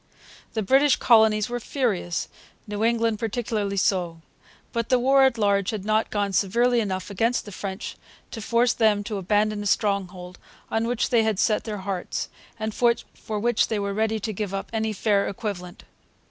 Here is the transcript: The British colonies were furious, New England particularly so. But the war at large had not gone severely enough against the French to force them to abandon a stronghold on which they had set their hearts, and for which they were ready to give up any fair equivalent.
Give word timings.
The 0.53 0.63
British 0.63 0.95
colonies 0.95 1.47
were 1.47 1.59
furious, 1.59 2.27
New 2.65 2.83
England 2.83 3.19
particularly 3.19 3.77
so. 3.77 4.21
But 4.73 4.89
the 4.89 4.97
war 4.97 5.25
at 5.25 5.37
large 5.37 5.69
had 5.69 5.85
not 5.85 6.09
gone 6.09 6.33
severely 6.33 6.79
enough 6.79 7.11
against 7.11 7.45
the 7.45 7.51
French 7.51 7.97
to 8.31 8.41
force 8.41 8.73
them 8.73 9.03
to 9.03 9.19
abandon 9.19 9.61
a 9.61 9.67
stronghold 9.67 10.39
on 10.71 10.87
which 10.87 11.11
they 11.11 11.21
had 11.21 11.37
set 11.37 11.65
their 11.65 11.77
hearts, 11.85 12.29
and 12.59 12.73
for 12.73 13.39
which 13.39 13.67
they 13.67 13.77
were 13.77 13.93
ready 13.93 14.19
to 14.21 14.33
give 14.33 14.55
up 14.55 14.71
any 14.73 14.91
fair 14.91 15.27
equivalent. 15.27 15.83